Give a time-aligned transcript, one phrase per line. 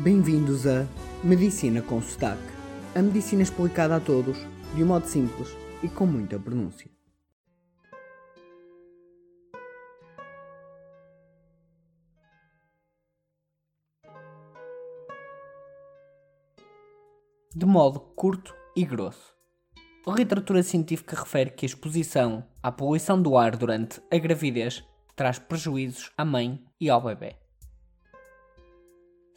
[0.00, 0.86] Bem-vindos a
[1.24, 2.40] Medicina com Sotaque.
[2.94, 4.38] A medicina explicada a todos,
[4.76, 5.48] de um modo simples
[5.82, 6.88] e com muita pronúncia.
[17.52, 19.34] De modo curto e grosso.
[20.06, 24.84] A literatura científica refere que a exposição à poluição do ar durante a gravidez
[25.16, 27.47] traz prejuízos à mãe e ao bebê.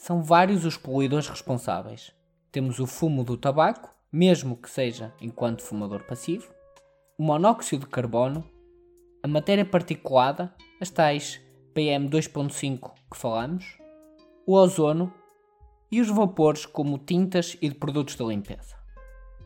[0.00, 2.10] São vários os poluidores responsáveis.
[2.50, 6.50] Temos o fumo do tabaco, mesmo que seja enquanto fumador passivo,
[7.18, 8.42] o monóxido de carbono,
[9.22, 11.38] a matéria particulada, as tais
[11.74, 13.76] PM2.5 que falamos,
[14.46, 15.12] o ozono
[15.92, 18.76] e os vapores como tintas e de produtos de limpeza.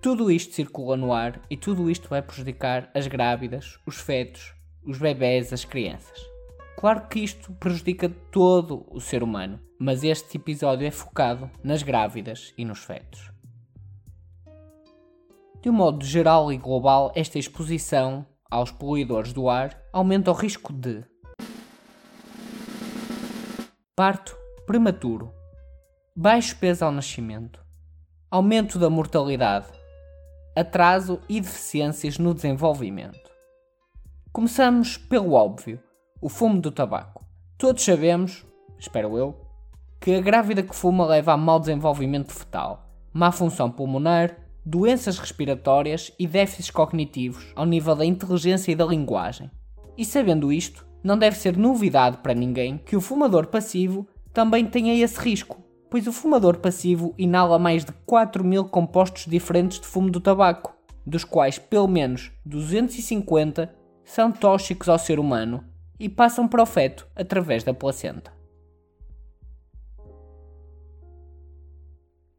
[0.00, 4.96] Tudo isto circula no ar e tudo isto vai prejudicar as grávidas, os fetos, os
[4.96, 6.35] bebés, as crianças.
[6.76, 12.52] Claro que isto prejudica todo o ser humano, mas este episódio é focado nas grávidas
[12.58, 13.32] e nos fetos.
[15.62, 20.70] De um modo geral e global, esta exposição aos poluidores do ar aumenta o risco
[20.70, 21.02] de
[23.96, 25.32] parto prematuro,
[26.14, 27.64] baixo peso ao nascimento,
[28.30, 29.68] aumento da mortalidade,
[30.54, 33.30] atraso e deficiências no desenvolvimento.
[34.30, 35.80] Começamos pelo óbvio
[36.20, 37.24] o fumo do tabaco.
[37.58, 38.44] Todos sabemos,
[38.78, 39.34] espero eu,
[40.00, 46.12] que a grávida que fuma leva a mau desenvolvimento fetal, má função pulmonar, doenças respiratórias
[46.18, 49.50] e déficits cognitivos ao nível da inteligência e da linguagem.
[49.96, 54.94] E sabendo isto, não deve ser novidade para ninguém que o fumador passivo também tenha
[54.94, 60.10] esse risco, pois o fumador passivo inala mais de 4 mil compostos diferentes de fumo
[60.10, 60.74] do tabaco,
[61.06, 63.72] dos quais pelo menos 250
[64.04, 65.64] são tóxicos ao ser humano
[65.98, 68.32] e passam para o feto através da placenta.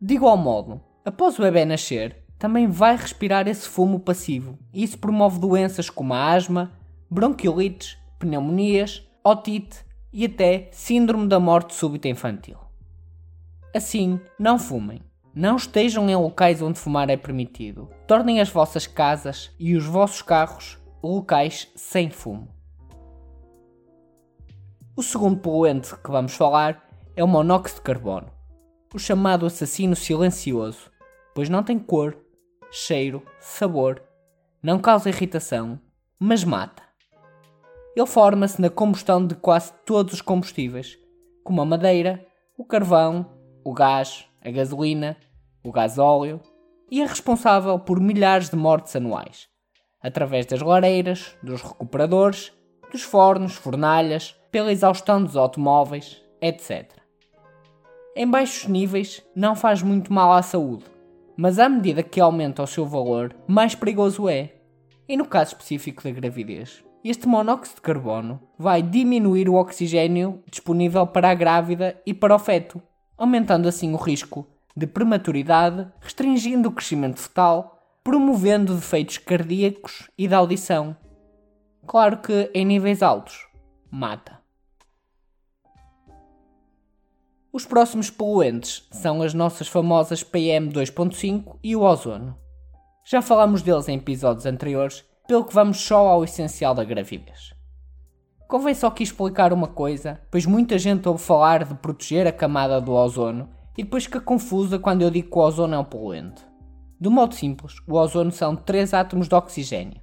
[0.00, 4.98] De igual modo, após o bebê nascer, também vai respirar esse fumo passivo e isso
[4.98, 6.72] promove doenças como a asma,
[7.10, 12.58] bronquiolites, pneumonias, otite e até síndrome da morte súbita infantil.
[13.74, 15.02] Assim, não fumem.
[15.34, 17.90] Não estejam em locais onde fumar é permitido.
[18.06, 22.55] Tornem as vossas casas e os vossos carros locais sem fumo.
[24.98, 26.82] O segundo poluente que vamos falar
[27.14, 28.30] é o monóxido de carbono,
[28.94, 30.90] o chamado assassino silencioso,
[31.34, 32.16] pois não tem cor,
[32.70, 34.02] cheiro, sabor,
[34.62, 35.78] não causa irritação,
[36.18, 36.82] mas mata.
[37.94, 40.98] Ele forma-se na combustão de quase todos os combustíveis,
[41.44, 43.30] como a madeira, o carvão,
[43.62, 45.14] o gás, a gasolina,
[45.62, 46.40] o gasóleo,
[46.90, 49.46] e é responsável por milhares de mortes anuais,
[50.02, 52.50] através das lareiras, dos recuperadores,
[52.90, 56.90] dos fornos, fornalhas, pela exaustão dos automóveis, etc.
[58.16, 60.86] Em baixos níveis não faz muito mal à saúde,
[61.36, 64.54] mas à medida que aumenta o seu valor, mais perigoso é.
[65.06, 71.06] E no caso específico da gravidez, este monóxido de carbono vai diminuir o oxigênio disponível
[71.06, 72.80] para a grávida e para o feto,
[73.14, 80.38] aumentando assim o risco de prematuridade, restringindo o crescimento fetal, promovendo defeitos cardíacos e da
[80.38, 80.96] audição.
[81.86, 83.46] Claro que em níveis altos,
[83.90, 84.35] mata.
[87.56, 92.36] Os próximos poluentes são as nossas famosas PM2.5 e o ozono.
[93.02, 97.54] Já falámos deles em episódios anteriores, pelo que vamos só ao essencial da gravidez.
[98.46, 102.78] Convém só aqui explicar uma coisa, pois muita gente ouve falar de proteger a camada
[102.78, 106.44] do ozono e depois fica confusa quando eu digo que o ozono é um poluente.
[107.00, 110.02] De modo simples, o ozono são três átomos de oxigênio.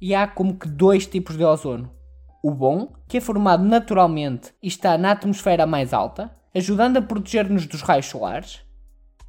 [0.00, 1.88] E há como que dois tipos de ozono.
[2.42, 7.66] O bom, que é formado naturalmente e está na atmosfera mais alta, ajudando a proteger-nos
[7.66, 8.60] dos raios solares,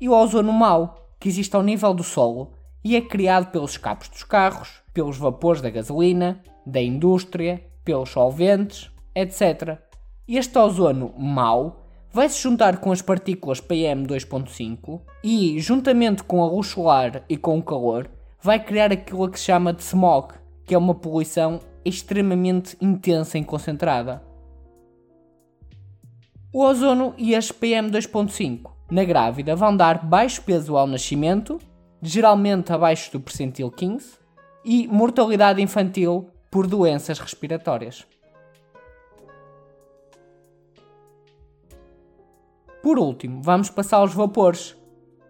[0.00, 2.52] e o ozono mau, que existe ao nível do solo
[2.84, 8.90] e é criado pelos escapes dos carros, pelos vapores da gasolina, da indústria, pelos solventes,
[9.14, 9.78] etc.
[10.26, 16.66] Este ozono mau vai se juntar com as partículas PM2.5 e, juntamente com a luz
[16.68, 18.10] solar e com o calor,
[18.40, 20.34] vai criar aquilo que se chama de smog,
[20.66, 24.22] que é uma poluição extremamente intensa e concentrada.
[26.54, 31.58] O ozono e as PM2.5 na grávida vão dar baixo peso ao nascimento,
[32.02, 34.18] geralmente abaixo do percentil 15,
[34.62, 38.06] e mortalidade infantil por doenças respiratórias.
[42.82, 44.76] Por último, vamos passar aos vapores.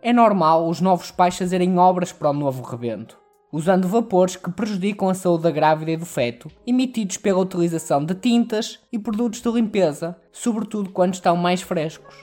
[0.00, 3.19] É normal os novos pais fazerem obras para o novo rebento
[3.52, 8.14] usando vapores que prejudicam a saúde da grávida e do feto, emitidos pela utilização de
[8.14, 12.14] tintas e produtos de limpeza, sobretudo quando estão mais frescos.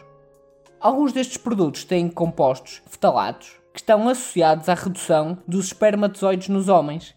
[0.79, 7.15] Alguns destes produtos têm compostos fetalatos que estão associados à redução dos espermatozoides nos homens,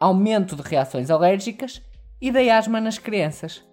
[0.00, 1.82] aumento de reações alérgicas
[2.20, 3.64] e da asma nas crianças.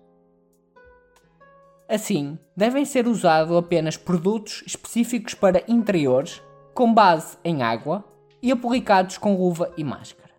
[1.90, 6.42] Assim, devem ser usados apenas produtos específicos para interiores,
[6.74, 8.04] com base em água
[8.44, 10.34] e aplicados com luva e máscara.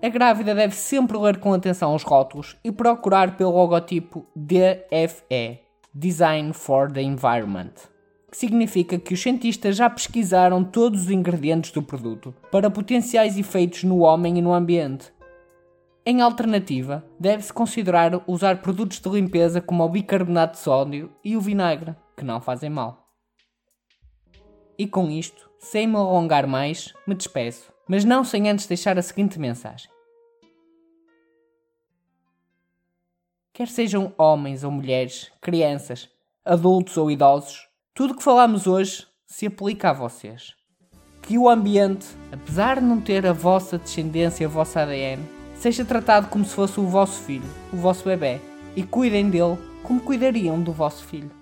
[0.00, 5.60] A grávida deve sempre ler com atenção os rótulos e procurar pelo logotipo DFE
[5.92, 7.90] Design for the Environment
[8.30, 13.82] que significa que os cientistas já pesquisaram todos os ingredientes do produto para potenciais efeitos
[13.82, 15.12] no homem e no ambiente.
[16.06, 21.40] Em alternativa, deve-se considerar usar produtos de limpeza como o bicarbonato de sódio e o
[21.40, 23.09] vinagre, que não fazem mal.
[24.80, 29.02] E com isto, sem me alongar mais, me despeço, mas não sem antes deixar a
[29.02, 29.90] seguinte mensagem.
[33.52, 36.08] Quer sejam homens ou mulheres, crianças,
[36.42, 40.54] adultos ou idosos, tudo o que falamos hoje se aplica a vocês.
[41.20, 45.22] Que o ambiente, apesar de não ter a vossa descendência, o vosso ADN,
[45.56, 48.40] seja tratado como se fosse o vosso filho, o vosso bebê,
[48.74, 51.38] e cuidem dele como cuidariam do vosso filho.